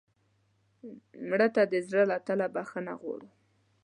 [1.29, 3.29] مړه ته د زړه له تله بښنه غواړو